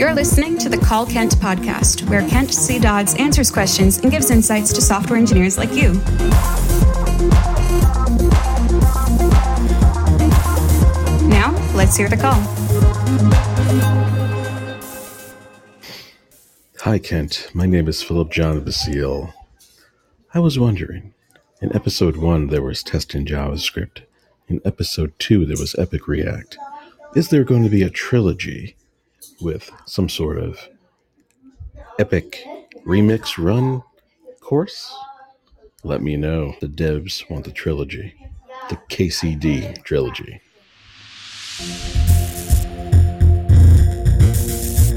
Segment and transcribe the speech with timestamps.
[0.00, 2.78] You're listening to the Call Kent podcast, where Kent C.
[2.78, 5.92] Dodds answers questions and gives insights to software engineers like you.
[11.28, 12.40] Now, let's hear the call.
[16.78, 17.50] Hi, Kent.
[17.52, 19.34] My name is Philip John Basile.
[20.32, 21.12] I was wondering,
[21.60, 24.04] in episode 1 there was testing JavaScript.
[24.48, 26.56] In episode 2 there was Epic React.
[27.14, 28.76] Is there going to be a trilogy
[29.40, 30.68] with some sort of
[31.98, 32.44] epic
[32.86, 33.82] remix run
[34.50, 34.92] course?
[35.84, 36.56] Let me know.
[36.60, 38.16] The devs want the trilogy,
[38.68, 40.40] the KCD trilogy.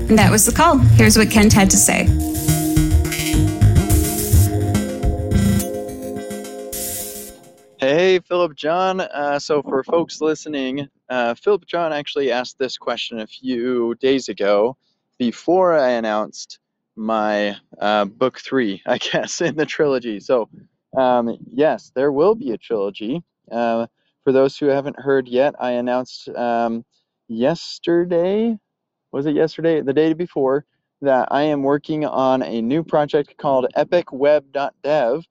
[0.10, 0.80] And that was the call.
[0.80, 2.08] Here's what Kent had to say.
[8.34, 9.00] Philip John.
[9.00, 14.28] Uh, so, for folks listening, uh, Philip John actually asked this question a few days
[14.28, 14.76] ago
[15.20, 16.58] before I announced
[16.96, 20.20] my uh, book three, I guess, in the trilogy.
[20.20, 20.50] So,
[20.98, 23.22] um, yes, there will be a trilogy.
[23.52, 23.86] Uh,
[24.24, 26.84] for those who haven't heard yet, I announced um,
[27.28, 28.58] yesterday,
[29.12, 29.82] was it yesterday?
[29.82, 30.66] The day before,
[31.04, 35.24] that I am working on a new project called epicweb.dev,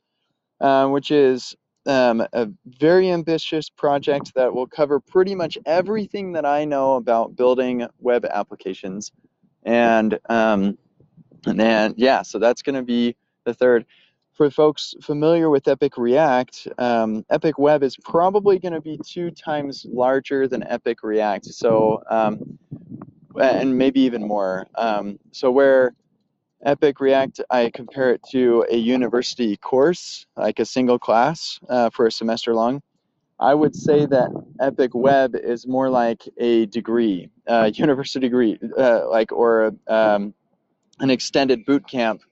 [0.61, 6.45] uh, which is um, a very ambitious project that will cover pretty much everything that
[6.45, 9.13] I know about building web applications.
[9.65, 10.79] And um,
[11.47, 13.85] and then yeah, so that's going to be the third.
[14.33, 19.31] For folks familiar with Epic React, um, Epic Web is probably going to be two
[19.31, 21.45] times larger than Epic React.
[21.47, 22.59] So um,
[23.41, 24.67] and maybe even more.
[24.75, 25.95] Um, so where
[26.65, 32.07] Epic React, I compare it to a university course, like a single class uh, for
[32.07, 32.81] a semester long.
[33.41, 39.09] I would say that Epic Web is more like a degree, a university degree, uh,
[39.09, 40.35] like or um,
[41.01, 42.23] an extended boot camp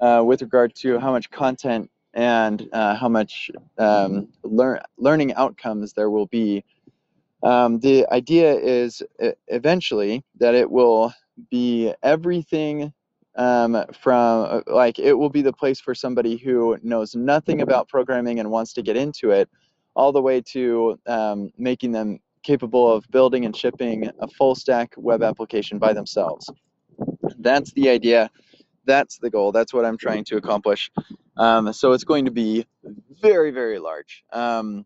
[0.00, 5.92] uh, with regard to how much content and uh, how much um, lear- learning outcomes
[5.92, 6.64] there will be.
[7.44, 9.00] Um, the idea is
[9.46, 11.12] eventually that it will
[11.50, 12.92] be everything
[13.38, 18.40] um, from like it will be the place for somebody who knows nothing about programming
[18.40, 19.48] and wants to get into it,
[19.94, 24.92] all the way to um, making them capable of building and shipping a full stack
[24.96, 26.50] web application by themselves.
[27.38, 28.28] That's the idea.
[28.84, 29.52] That's the goal.
[29.52, 30.90] That's what I'm trying to accomplish.
[31.36, 32.66] Um, so it's going to be
[33.22, 34.84] very, very large um,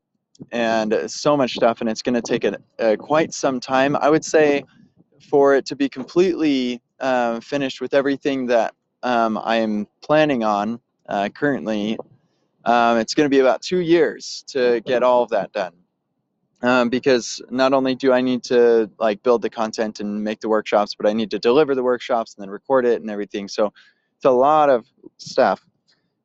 [0.50, 3.96] and so much stuff, and it's going to take a, a, quite some time.
[3.96, 4.64] I would say
[5.30, 11.28] for it to be completely uh, finished with everything that um, I'm planning on uh,
[11.28, 11.98] currently,
[12.64, 15.72] um, it's going to be about two years to get all of that done.
[16.62, 20.48] Um, because not only do I need to like build the content and make the
[20.48, 23.48] workshops, but I need to deliver the workshops and then record it and everything.
[23.48, 23.72] So
[24.14, 24.86] it's a lot of
[25.18, 25.60] stuff.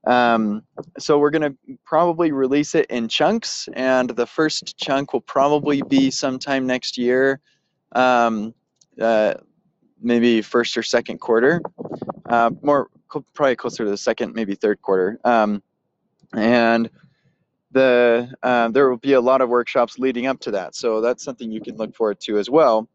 [0.06, 0.62] Um,
[1.00, 5.82] so we're going to probably release it in chunks, and the first chunk will probably
[5.82, 7.42] be sometime next year.
[7.94, 8.54] Um,
[9.02, 9.34] uh,
[10.02, 11.62] maybe first or second quarter,
[12.26, 12.90] uh, more
[13.34, 15.20] probably closer to the second, maybe third quarter.
[15.24, 15.62] Um,
[16.34, 16.90] and
[17.72, 21.24] the uh, there will be a lot of workshops leading up to that, so that's
[21.24, 22.88] something you can look forward to as well.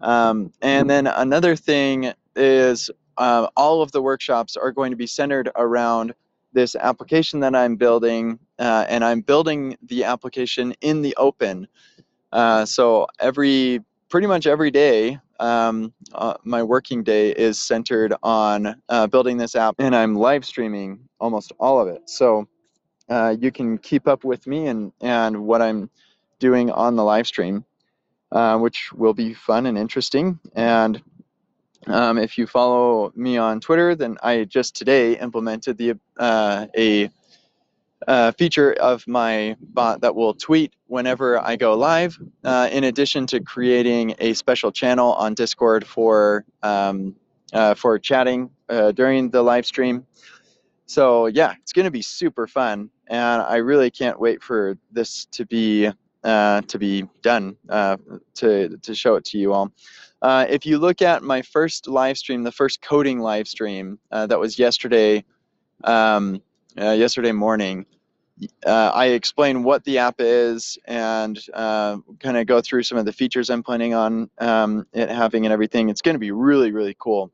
[0.00, 5.06] Um, and then another thing is uh, all of the workshops are going to be
[5.06, 6.14] centered around
[6.52, 11.68] this application that I'm building, uh, and I'm building the application in the open.
[12.32, 18.80] Uh, so every pretty much every day um, uh, my working day is centered on
[18.88, 22.08] uh, building this app, and I'm live streaming almost all of it.
[22.10, 22.48] So
[23.08, 25.90] uh, you can keep up with me and and what I'm
[26.38, 27.64] doing on the live stream,
[28.32, 30.38] uh, which will be fun and interesting.
[30.54, 31.02] And
[31.86, 37.10] um, if you follow me on Twitter, then I just today implemented the uh, a
[38.06, 43.26] uh, feature of my bot that will tweet whenever I go live, uh, in addition
[43.28, 47.16] to creating a special channel on Discord for um,
[47.52, 50.06] uh, for chatting uh, during the live stream.
[50.86, 55.26] So yeah, it's going to be super fun, and I really can't wait for this
[55.32, 55.90] to be
[56.24, 57.96] uh, to be done uh,
[58.36, 59.72] to to show it to you all.
[60.22, 64.58] if you look at my first live stream, the first coding live stream that was
[64.58, 65.24] yesterday.
[65.84, 66.42] Um,
[66.76, 67.86] uh, yesterday morning,
[68.66, 73.04] uh, I explain what the app is and uh, kind of go through some of
[73.04, 75.88] the features I'm planning on um, it having and everything.
[75.88, 77.32] It's going to be really, really cool.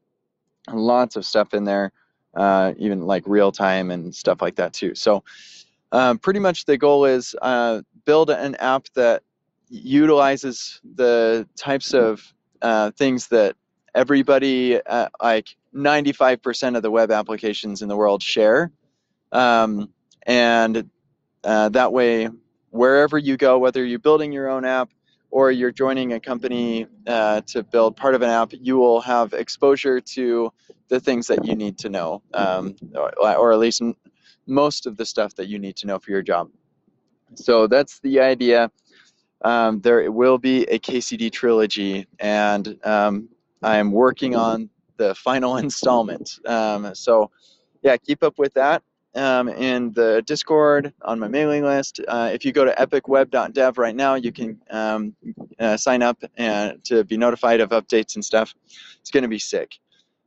[0.72, 1.92] Lots of stuff in there,
[2.34, 4.94] uh, even like real time and stuff like that too.
[4.94, 5.25] So,
[5.92, 9.22] um, pretty much the goal is uh, build an app that
[9.69, 12.32] utilizes the types of
[12.62, 13.56] uh, things that
[13.94, 14.81] everybody,
[15.20, 18.72] like 95% of the web applications in the world share.
[19.34, 19.90] Um,
[20.26, 20.88] and
[21.42, 22.31] uh, that way,
[22.70, 24.90] wherever you go, whether you're building your own app
[25.31, 29.34] or you're joining a company uh, to build part of an app, you will have
[29.34, 30.50] exposure to
[30.88, 33.82] the things that you need to know, um, or, or, at least
[34.46, 36.48] most of the stuff that you need to know for your job.
[37.34, 38.70] So that's the idea.
[39.42, 43.28] Um, there will be a KCD trilogy, and um,
[43.62, 46.38] I'm working on the final installment.
[46.46, 47.31] Um, so,
[47.82, 48.82] yeah, keep up with that
[49.14, 52.00] um, in the Discord on my mailing list.
[52.06, 55.14] Uh, if you go to epicweb.dev right now, you can um,
[55.58, 58.55] uh, sign up and to be notified of updates and stuff.
[59.00, 59.78] It's going to be sick.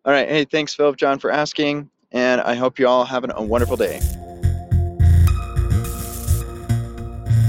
[0.05, 0.27] All right.
[0.27, 3.99] Hey, thanks, Philip John, for asking, and I hope you all have a wonderful day.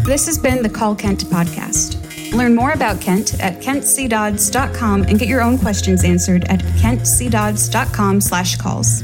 [0.04, 2.08] This has been the Call Kent podcast.
[2.34, 8.56] Learn more about Kent at kentcdodds.com and get your own questions answered at kentcdodds.com slash
[8.56, 9.02] calls.